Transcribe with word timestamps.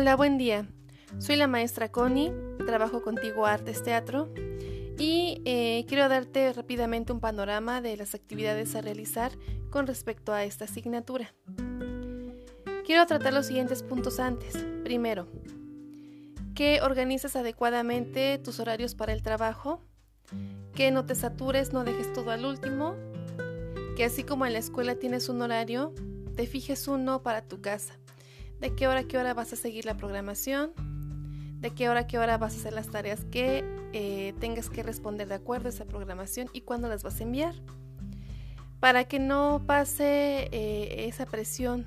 Hola, 0.00 0.14
buen 0.14 0.38
día. 0.38 0.64
Soy 1.18 1.34
la 1.34 1.48
maestra 1.48 1.90
Connie, 1.90 2.32
trabajo 2.64 3.02
contigo 3.02 3.46
Artes 3.46 3.82
Teatro 3.82 4.32
y 4.96 5.42
eh, 5.44 5.86
quiero 5.88 6.08
darte 6.08 6.52
rápidamente 6.52 7.12
un 7.12 7.18
panorama 7.18 7.80
de 7.80 7.96
las 7.96 8.14
actividades 8.14 8.76
a 8.76 8.80
realizar 8.80 9.32
con 9.70 9.88
respecto 9.88 10.32
a 10.32 10.44
esta 10.44 10.66
asignatura. 10.66 11.34
Quiero 12.86 13.06
tratar 13.06 13.32
los 13.32 13.46
siguientes 13.46 13.82
puntos 13.82 14.20
antes. 14.20 14.56
Primero, 14.84 15.26
que 16.54 16.80
organices 16.80 17.34
adecuadamente 17.34 18.38
tus 18.38 18.60
horarios 18.60 18.94
para 18.94 19.12
el 19.12 19.24
trabajo, 19.24 19.82
que 20.76 20.92
no 20.92 21.06
te 21.06 21.16
satures, 21.16 21.72
no 21.72 21.82
dejes 21.82 22.12
todo 22.12 22.30
al 22.30 22.44
último, 22.44 22.94
que 23.96 24.04
así 24.04 24.22
como 24.22 24.46
en 24.46 24.52
la 24.52 24.60
escuela 24.60 24.94
tienes 24.94 25.28
un 25.28 25.42
horario, 25.42 25.92
te 26.36 26.46
fijes 26.46 26.86
uno 26.86 27.24
para 27.24 27.42
tu 27.42 27.60
casa. 27.60 27.98
De 28.60 28.74
qué 28.74 28.88
hora 28.88 29.00
a 29.00 29.04
qué 29.04 29.18
hora 29.18 29.34
vas 29.34 29.52
a 29.52 29.56
seguir 29.56 29.84
la 29.84 29.96
programación, 29.96 30.72
de 31.60 31.70
qué 31.70 31.88
hora 31.88 32.00
a 32.00 32.06
qué 32.06 32.18
hora 32.18 32.38
vas 32.38 32.54
a 32.54 32.56
hacer 32.58 32.72
las 32.72 32.88
tareas 32.88 33.24
que 33.24 33.64
eh, 33.92 34.34
tengas 34.40 34.68
que 34.68 34.82
responder 34.82 35.28
de 35.28 35.34
acuerdo 35.34 35.66
a 35.66 35.70
esa 35.70 35.84
programación 35.84 36.48
y 36.52 36.62
cuándo 36.62 36.88
las 36.88 37.02
vas 37.02 37.20
a 37.20 37.22
enviar. 37.22 37.54
Para 38.80 39.04
que 39.04 39.18
no 39.18 39.62
pase 39.66 40.48
eh, 40.52 41.06
esa 41.08 41.26
presión 41.26 41.84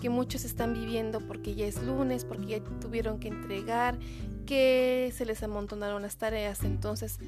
que 0.00 0.10
muchos 0.10 0.44
están 0.44 0.74
viviendo 0.74 1.20
porque 1.20 1.54
ya 1.54 1.66
es 1.66 1.82
lunes, 1.82 2.24
porque 2.24 2.46
ya 2.46 2.64
tuvieron 2.80 3.18
que 3.18 3.28
entregar, 3.28 3.98
que 4.46 5.12
se 5.14 5.24
les 5.24 5.42
amontonaron 5.42 6.02
las 6.02 6.16
tareas. 6.16 6.64
Entonces, 6.64 7.18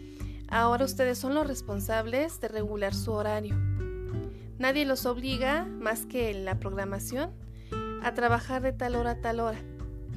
ahora 0.48 0.84
ustedes 0.84 1.18
son 1.18 1.34
los 1.34 1.46
responsables 1.46 2.40
de 2.40 2.48
regular 2.48 2.94
su 2.94 3.12
horario. 3.12 3.56
Nadie 4.58 4.84
los 4.84 5.06
obliga, 5.06 5.64
más 5.64 6.04
que 6.04 6.34
la 6.34 6.58
programación, 6.58 7.30
a 8.02 8.14
trabajar 8.14 8.62
de 8.62 8.72
tal 8.72 8.96
hora 8.96 9.12
a 9.12 9.20
tal 9.20 9.40
hora. 9.40 9.58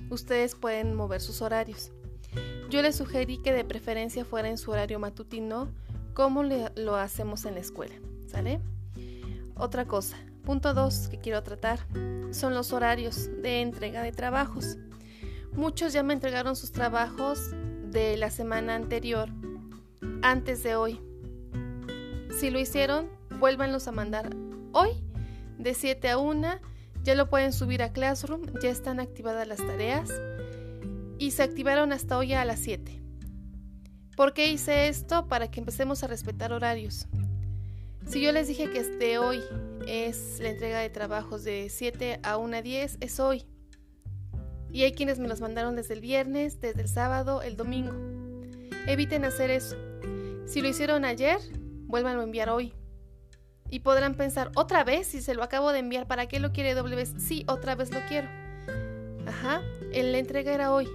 Ustedes 0.09 0.56
pueden 0.56 0.94
mover 0.94 1.22
sus 1.22 1.42
horarios. 1.42 1.92
Yo 2.70 2.81
les 2.81 2.95
sugerí 2.95 3.38
que 3.38 3.53
de 3.53 3.64
preferencia 3.64 4.25
fuera 4.25 4.50
en 4.50 4.58
su 4.58 4.72
horario 4.72 5.00
matutino, 5.00 5.70
como 6.14 6.44
lo 6.44 6.95
hacemos 6.95 7.45
en 7.45 7.56
la 7.56 7.59
escuela. 7.59 7.95
¿Sale? 8.28 8.59
Otra 9.56 9.86
cosa, 9.86 10.17
punto 10.44 10.73
2 10.73 11.09
que 11.09 11.20
quiero 11.20 11.44
tratar 11.44 11.80
son 12.31 12.53
los 12.56 12.73
horarios 12.73 13.30
de 13.42 13.62
entrega 13.62 14.02
de 14.02 14.12
trabajos. 14.12 14.78
Muchos 15.53 15.94
ya 15.94 16.02
me 16.02 16.14
entregaron 16.14 16.56
sus 16.56 16.72
trabajos 16.72 17.52
de 17.92 18.18
la 18.18 18.31
semana 18.31 18.73
anterior, 18.73 19.30
antes 20.23 20.64
de 20.64 20.75
hoy. 20.75 21.00
Si 22.40 22.50
lo 22.50 22.59
hicieron, 22.59 23.08
vuélvanlos 23.40 23.88
a 23.88 23.92
mandar 23.92 24.36
hoy 24.72 24.90
de 25.59 25.75
7 25.75 26.09
a 26.09 26.18
1. 26.18 26.47
Ya 27.04 27.16
lo 27.16 27.30
pueden 27.30 27.52
subir 27.52 27.84
a 27.84 27.92
Classroom, 27.92 28.44
ya 28.62 28.70
están 28.70 29.02
activadas 29.02 29.46
las 29.46 29.58
tareas 29.58 30.09
y 31.20 31.32
se 31.32 31.44
activaron 31.44 31.92
hasta 31.92 32.18
hoy 32.18 32.34
a 32.34 32.46
las 32.46 32.59
7. 32.59 33.02
¿Por 34.16 34.34
qué 34.34 34.48
hice 34.48 34.88
esto? 34.88 35.28
Para 35.28 35.52
que 35.52 35.59
empecemos 35.59 36.04
a 36.04 36.08
respetar 36.08 36.54
horarios. 36.54 37.08
Si 38.08 38.22
yo 38.22 38.31
les 38.31 38.48
dije 38.48 38.70
que 38.70 38.84
de 38.84 39.18
hoy 39.18 39.42
es 39.88 40.40
la 40.40 40.50
entrega 40.50 40.80
de 40.80 40.90
trabajos 40.90 41.44
de 41.44 41.68
7 41.70 42.20
a 42.24 42.38
1 42.38 42.58
a 42.58 42.62
10, 42.62 42.98
es 43.02 43.20
hoy. 43.20 43.46
Y 44.72 44.84
hay 44.84 44.94
quienes 44.94 45.20
me 45.20 45.28
los 45.28 45.42
mandaron 45.42 45.76
desde 45.76 45.96
el 45.96 46.02
viernes, 46.02 46.62
desde 46.62 46.81
el 46.81 46.88
sábado, 46.88 47.42
el 47.42 47.58
domingo. 47.58 47.94
Eviten 48.88 49.26
hacer 49.26 49.50
eso. 49.50 49.76
Si 50.46 50.62
lo 50.62 50.68
hicieron 50.68 51.06
ayer, 51.06 51.38
vuélvanlo 51.86 52.22
a 52.22 52.26
enviar 52.26 52.50
hoy. 52.50 52.74
Y 53.74 53.80
podrán 53.80 54.14
pensar, 54.14 54.52
otra 54.54 54.84
vez, 54.84 55.08
si 55.08 55.20
se 55.20 55.34
lo 55.34 55.42
acabo 55.42 55.72
de 55.72 55.80
enviar, 55.80 56.06
¿para 56.06 56.28
qué 56.28 56.40
lo 56.40 56.52
quiere 56.52 56.76
doble 56.76 56.96
vez? 56.96 57.16
Sí, 57.18 57.44
otra 57.48 57.74
vez 57.74 57.92
lo 57.92 58.02
quiero. 58.08 58.30
Ajá, 59.26 59.64
la 59.92 60.18
entrega 60.20 60.53
era 60.53 60.72
hoy. 60.72 60.88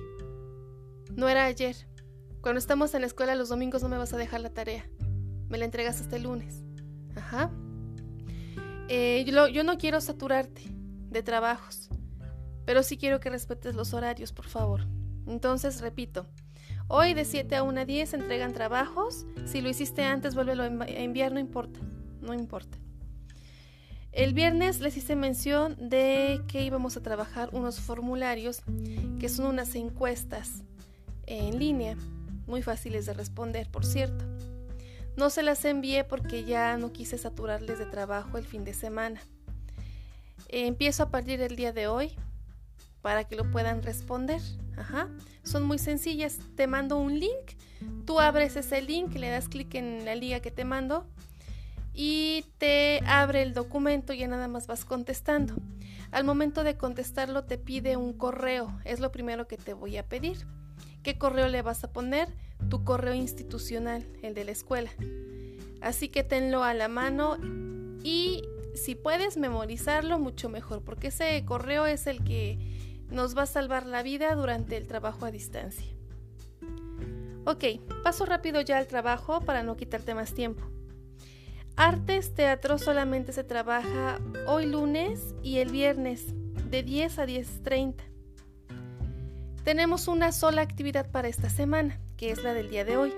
No 1.17 1.29
era 1.29 1.47
ayer. 1.47 1.75
Cuando 2.41 2.61
estamos 2.61 2.95
en 2.95 3.01
la 3.01 3.09
escuela 3.09 3.35
los 3.35 3.49
domingos 3.49 3.83
no 3.83 3.89
me 3.89 3.99
vas 3.99 4.13
a 4.13 4.17
dejar 4.17 4.43
la 4.43 4.51
tarea. 4.51 4.89
Me 5.49 5.59
la 5.59 5.65
entregas 5.65 6.01
hasta 6.01 6.15
el 6.15 6.23
lunes. 6.23 6.63
Ajá. 7.17 7.51
Eh, 8.87 9.25
yo, 9.27 9.65
no 9.65 9.77
quiero 9.77 10.01
saturarte 10.01 10.63
de 11.11 11.23
trabajos, 11.25 11.91
pero 12.65 12.85
sí 12.85 12.97
quiero 12.97 13.19
que 13.19 13.29
respetes 13.29 13.75
los 13.75 13.93
horarios, 13.93 14.33
por 14.33 14.47
favor. 14.47 14.83
Entonces, 15.27 15.81
repito, 15.81 16.29
hoy 16.87 17.13
de 17.15 17.25
7 17.25 17.57
a 17.57 17.65
1 17.65 17.81
a 17.81 17.85
10 17.85 18.15
entregan 18.15 18.53
trabajos. 18.53 19.27
Si 19.47 19.63
lo 19.63 19.69
hiciste 19.69 20.05
antes, 20.05 20.37
vuélvelo 20.37 20.63
a 20.63 20.87
enviar, 20.87 21.33
no 21.33 21.41
importa, 21.41 21.81
no 22.29 22.35
importa. 22.35 22.79
El 24.13 24.35
viernes 24.35 24.81
les 24.81 24.97
hice 24.97 25.17
mención 25.17 25.77
de 25.89 26.43
que 26.49 26.63
íbamos 26.63 26.97
a 26.97 27.03
trabajar 27.03 27.51
unos 27.53 27.81
formularios 27.81 28.63
que 29.21 29.29
son 29.29 29.47
unas 29.47 29.75
encuestas 29.75 30.63
en 31.27 31.59
línea, 31.59 31.97
muy 32.47 32.63
fáciles 32.63 33.07
de 33.07 33.13
responder, 33.13 33.71
por 33.71 33.85
cierto. 33.85 34.25
No 35.17 35.31
se 35.31 35.43
las 35.43 35.65
envié 35.65 36.05
porque 36.05 36.45
ya 36.45 36.77
no 36.79 36.93
quise 36.93 37.19
saturarles 37.19 37.79
de 37.79 37.87
trabajo 37.87 38.39
el 38.39 38.45
fin 38.45 38.65
de 38.65 38.75
semana. 38.75 39.21
empiezo 40.49 41.03
a 41.03 41.11
partir 41.11 41.39
del 41.39 41.57
día 41.57 41.73
de 41.73 41.89
hoy 41.89 42.13
para 43.03 43.25
que 43.25 43.37
lo 43.37 43.51
puedan 43.51 43.83
responder. 43.83 44.41
Ajá. 44.77 45.09
Son 45.43 45.65
muy 45.65 45.79
sencillas. 45.79 46.39
Te 46.57 46.67
mando 46.67 46.97
un 46.97 47.19
link. 47.19 47.57
Tú 48.07 48.21
abres 48.21 48.57
ese 48.57 48.81
link, 48.81 49.15
le 49.15 49.29
das 49.29 49.49
clic 49.49 49.75
en 49.75 50.05
la 50.05 50.15
liga 50.15 50.41
que 50.41 50.51
te 50.51 50.65
mando 50.65 51.07
y 52.01 52.45
te 52.59 53.01
abre 53.07 53.43
el 53.43 53.55
documento 53.55 54.13
y 54.13 54.19
ya 54.19 54.29
nada 54.29 54.47
más 54.47 54.69
vas 54.69 54.85
contestando. 54.85 55.55
Al 56.13 56.23
momento 56.25 56.63
de 56.63 56.77
contestarlo 56.77 57.45
te 57.45 57.59
pide 57.59 57.97
un 57.97 58.13
correo. 58.13 58.79
Es 58.85 59.01
lo 59.01 59.11
primero 59.11 59.49
que 59.49 59.57
te 59.57 59.75
voy 59.75 59.97
a 59.97 60.07
pedir. 60.07 60.47
¿Qué 61.03 61.19
correo 61.19 61.49
le 61.49 61.63
vas 61.63 61.83
a 61.83 61.93
poner? 61.93 62.29
tu 62.69 62.85
correo 62.85 63.15
institucional, 63.15 64.05
el 64.23 64.35
de 64.35 64.45
la 64.45 64.53
escuela. 64.53 64.91
Así 65.81 66.09
que 66.09 66.25
tenlo 66.25 66.65
a 66.65 66.75
la 66.75 66.89
mano 66.89 67.37
y 68.03 68.43
si 68.75 68.95
puedes 68.95 69.37
memorizarlo, 69.37 70.19
mucho 70.19 70.49
mejor, 70.49 70.83
porque 70.83 71.09
ese 71.09 71.45
correo 71.45 71.87
es 71.87 72.07
el 72.07 72.23
que 72.25 72.59
nos 73.11 73.37
va 73.37 73.43
a 73.43 73.47
salvar 73.47 73.87
la 73.87 74.03
vida 74.03 74.35
durante 74.35 74.77
el 74.77 74.87
trabajo 74.87 75.25
a 75.25 75.31
distancia. 75.31 75.87
Ok, 77.45 77.65
paso 78.05 78.27
rápido 78.27 78.61
ya 78.61 78.77
al 78.79 78.87
trabajo 78.87 79.41
para 79.41 79.63
no 79.63 79.77
quitarte 79.77 80.15
más 80.15 80.35
tiempo. 80.35 80.65
Artes, 81.79 82.35
teatro 82.35 82.77
solamente 82.77 83.33
se 83.33 83.45
trabaja 83.45 84.19
hoy 84.49 84.67
lunes 84.67 85.37
y 85.45 85.59
el 85.59 85.71
viernes 85.71 86.25
de 86.69 86.83
10 86.83 87.21
a 87.21 87.25
10.30. 87.25 87.95
Tenemos 89.63 90.09
una 90.09 90.33
sola 90.33 90.63
actividad 90.63 91.09
para 91.09 91.29
esta 91.29 91.49
semana 91.49 92.01
que 92.17 92.33
es 92.33 92.43
la 92.43 92.53
del 92.53 92.69
día 92.69 92.85
de 92.85 92.97
hoy. 92.97 93.15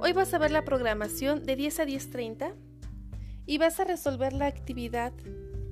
Hoy 0.00 0.12
vas 0.12 0.34
a 0.34 0.38
ver 0.38 0.50
la 0.50 0.64
programación 0.64 1.44
de 1.44 1.54
10 1.54 1.78
a 1.78 1.84
10.30 1.84 2.54
y 3.46 3.58
vas 3.58 3.78
a 3.78 3.84
resolver 3.84 4.32
la 4.32 4.46
actividad 4.46 5.12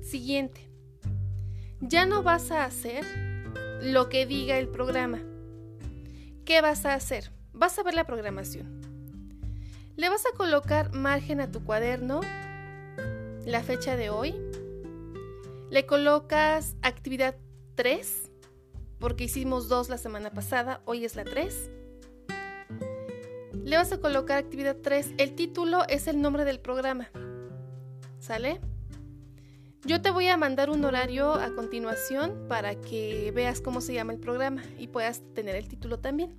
siguiente. 0.01 0.69
Ya 1.81 2.05
no 2.05 2.23
vas 2.23 2.49
a 2.51 2.63
hacer 2.63 3.03
lo 3.81 4.07
que 4.07 4.25
diga 4.25 4.57
el 4.57 4.69
programa. 4.69 5.19
¿Qué 6.45 6.61
vas 6.61 6.85
a 6.85 6.93
hacer? 6.93 7.29
Vas 7.51 7.77
a 7.77 7.83
ver 7.83 7.93
la 7.93 8.05
programación. 8.05 8.82
Le 9.95 10.09
vas 10.09 10.25
a 10.25 10.35
colocar 10.35 10.93
margen 10.93 11.39
a 11.41 11.51
tu 11.51 11.63
cuaderno, 11.63 12.21
la 13.45 13.63
fecha 13.63 13.95
de 13.95 14.09
hoy. 14.09 14.35
Le 15.69 15.85
colocas 15.85 16.75
actividad 16.81 17.35
3, 17.75 18.31
porque 18.99 19.25
hicimos 19.25 19.67
dos 19.67 19.89
la 19.89 19.97
semana 19.97 20.31
pasada, 20.31 20.81
hoy 20.85 21.05
es 21.05 21.15
la 21.15 21.23
3 21.23 21.71
le 23.63 23.77
vas 23.77 23.91
a 23.91 23.99
colocar 23.99 24.37
actividad 24.37 24.77
3. 24.81 25.13
El 25.17 25.35
título 25.35 25.87
es 25.87 26.07
el 26.07 26.21
nombre 26.21 26.45
del 26.45 26.59
programa. 26.59 27.09
¿Sale? 28.19 28.59
Yo 29.85 30.01
te 30.01 30.11
voy 30.11 30.27
a 30.27 30.37
mandar 30.37 30.69
un 30.69 30.83
horario 30.85 31.33
a 31.33 31.53
continuación 31.55 32.45
para 32.47 32.75
que 32.75 33.31
veas 33.35 33.61
cómo 33.61 33.81
se 33.81 33.93
llama 33.93 34.13
el 34.13 34.19
programa 34.19 34.63
y 34.77 34.87
puedas 34.87 35.21
tener 35.33 35.55
el 35.55 35.67
título 35.67 35.99
también. 35.99 36.37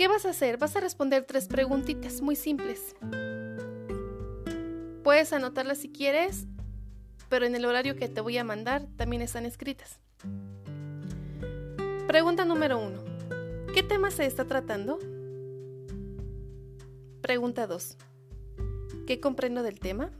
¿Qué 0.00 0.08
vas 0.08 0.24
a 0.24 0.30
hacer? 0.30 0.56
Vas 0.56 0.74
a 0.76 0.80
responder 0.80 1.26
tres 1.26 1.46
preguntitas 1.46 2.22
muy 2.22 2.34
simples. 2.34 2.96
Puedes 5.04 5.30
anotarlas 5.34 5.76
si 5.76 5.90
quieres, 5.92 6.46
pero 7.28 7.44
en 7.44 7.54
el 7.54 7.66
horario 7.66 7.96
que 7.96 8.08
te 8.08 8.22
voy 8.22 8.38
a 8.38 8.42
mandar 8.42 8.86
también 8.96 9.20
están 9.20 9.44
escritas. 9.44 10.00
Pregunta 12.06 12.46
número 12.46 12.78
uno. 12.78 13.04
¿Qué 13.74 13.82
tema 13.82 14.10
se 14.10 14.24
está 14.24 14.46
tratando? 14.46 14.98
Pregunta 17.20 17.66
2. 17.66 17.98
¿Qué 19.06 19.20
comprendo 19.20 19.62
del 19.62 19.80
tema? 19.80 20.10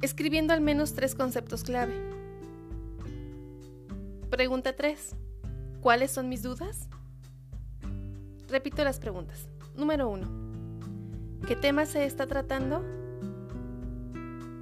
Escribiendo 0.00 0.52
al 0.52 0.62
menos 0.62 0.94
tres 0.94 1.14
conceptos 1.14 1.62
clave. 1.62 1.94
Pregunta 4.30 4.74
3. 4.74 5.14
¿Cuáles 5.80 6.10
son 6.10 6.28
mis 6.28 6.42
dudas? 6.42 6.88
Repito 8.52 8.84
las 8.84 8.98
preguntas. 8.98 9.48
Número 9.76 10.10
1. 10.10 11.40
¿Qué 11.48 11.56
tema 11.56 11.86
se 11.86 12.04
está 12.04 12.26
tratando? 12.26 12.84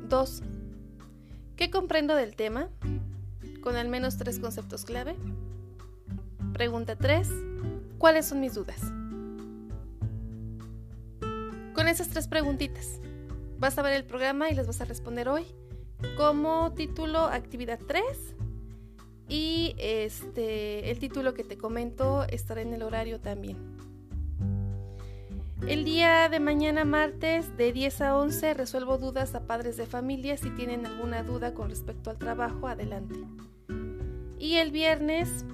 2. 0.08 0.42
¿Qué 1.56 1.70
comprendo 1.70 2.14
del 2.14 2.36
tema? 2.36 2.68
con 3.60 3.76
al 3.76 3.88
menos 3.88 4.16
tres 4.16 4.38
conceptos 4.38 4.84
clave. 4.84 5.16
Pregunta 6.52 6.96
3. 6.96 7.28
¿Cuáles 7.98 8.26
son 8.26 8.40
mis 8.40 8.54
dudas? 8.54 8.80
Con 11.74 11.88
esas 11.88 12.08
tres 12.08 12.28
preguntitas, 12.28 13.00
vas 13.58 13.76
a 13.76 13.82
ver 13.82 13.94
el 13.94 14.04
programa 14.04 14.50
y 14.50 14.54
les 14.54 14.68
vas 14.68 14.80
a 14.80 14.84
responder 14.84 15.28
hoy. 15.28 15.44
Como 16.16 16.72
título, 16.74 17.24
actividad 17.24 17.80
3. 17.86 18.02
Y 19.28 19.74
este, 19.78 20.90
el 20.90 20.98
título 21.00 21.34
que 21.34 21.44
te 21.44 21.58
comento 21.58 22.24
estará 22.24 22.62
en 22.62 22.72
el 22.72 22.82
horario 22.82 23.20
también. 23.20 23.79
El 25.66 25.84
día 25.84 26.28
de 26.30 26.40
mañana 26.40 26.84
martes 26.84 27.56
de 27.56 27.72
10 27.72 28.00
a 28.00 28.16
11 28.16 28.54
resuelvo 28.54 28.96
dudas 28.96 29.34
a 29.34 29.46
padres 29.46 29.76
de 29.76 29.86
familia. 29.86 30.36
Si 30.36 30.50
tienen 30.50 30.86
alguna 30.86 31.22
duda 31.22 31.52
con 31.52 31.68
respecto 31.68 32.10
al 32.10 32.18
trabajo, 32.18 32.66
adelante. 32.66 33.14
Y 34.38 34.56
el 34.56 34.72
viernes 34.72 35.44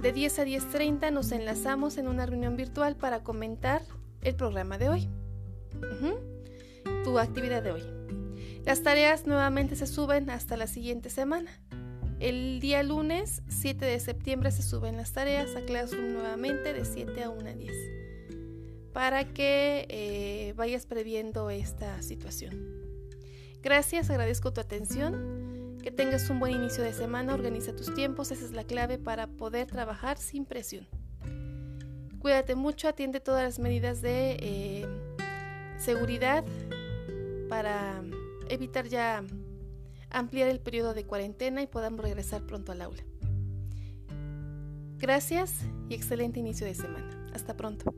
de 0.00 0.12
10 0.12 0.38
a 0.38 0.44
10.30 0.44 1.12
nos 1.12 1.32
enlazamos 1.32 1.98
en 1.98 2.08
una 2.08 2.24
reunión 2.24 2.56
virtual 2.56 2.96
para 2.96 3.22
comentar 3.22 3.82
el 4.22 4.34
programa 4.34 4.78
de 4.78 4.88
hoy. 4.88 5.08
Tu 7.04 7.18
actividad 7.18 7.62
de 7.62 7.72
hoy. 7.72 7.82
Las 8.64 8.82
tareas 8.82 9.26
nuevamente 9.26 9.76
se 9.76 9.86
suben 9.86 10.30
hasta 10.30 10.56
la 10.56 10.66
siguiente 10.66 11.10
semana. 11.10 11.50
El 12.20 12.58
día 12.60 12.82
lunes 12.82 13.42
7 13.48 13.84
de 13.84 14.00
septiembre 14.00 14.50
se 14.50 14.62
suben 14.62 14.96
las 14.96 15.12
tareas 15.12 15.54
a 15.56 15.60
Classroom 15.60 16.14
nuevamente 16.14 16.72
de 16.72 16.84
7 16.84 17.22
a 17.22 17.30
1 17.30 17.48
a 17.48 17.52
10 17.52 18.09
para 18.92 19.24
que 19.24 19.86
eh, 19.88 20.52
vayas 20.56 20.86
previendo 20.86 21.50
esta 21.50 22.00
situación. 22.02 22.80
Gracias, 23.62 24.10
agradezco 24.10 24.52
tu 24.52 24.60
atención. 24.60 25.78
Que 25.82 25.90
tengas 25.90 26.28
un 26.28 26.38
buen 26.40 26.54
inicio 26.54 26.84
de 26.84 26.92
semana, 26.92 27.32
organiza 27.32 27.74
tus 27.74 27.94
tiempos, 27.94 28.30
esa 28.30 28.44
es 28.44 28.52
la 28.52 28.64
clave 28.64 28.98
para 28.98 29.28
poder 29.28 29.66
trabajar 29.66 30.18
sin 30.18 30.44
presión. 30.44 30.86
Cuídate 32.18 32.54
mucho, 32.54 32.86
atiende 32.86 33.18
todas 33.18 33.42
las 33.42 33.58
medidas 33.58 34.02
de 34.02 34.36
eh, 34.40 34.86
seguridad 35.78 36.44
para 37.48 38.02
evitar 38.50 38.88
ya 38.88 39.24
ampliar 40.10 40.48
el 40.48 40.60
periodo 40.60 40.92
de 40.92 41.04
cuarentena 41.04 41.62
y 41.62 41.66
podamos 41.66 42.00
regresar 42.02 42.42
pronto 42.42 42.72
al 42.72 42.82
aula. 42.82 43.02
Gracias 44.98 45.54
y 45.88 45.94
excelente 45.94 46.40
inicio 46.40 46.66
de 46.66 46.74
semana. 46.74 47.30
Hasta 47.32 47.56
pronto. 47.56 47.94